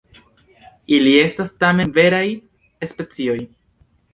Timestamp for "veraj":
1.99-2.25